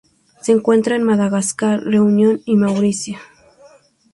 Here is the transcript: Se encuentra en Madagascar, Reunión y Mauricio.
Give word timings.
Se 0.41 0.51
encuentra 0.51 0.95
en 0.95 1.03
Madagascar, 1.03 1.79
Reunión 1.83 2.41
y 2.45 2.55
Mauricio. 2.57 3.19